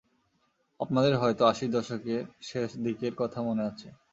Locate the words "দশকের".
1.71-2.21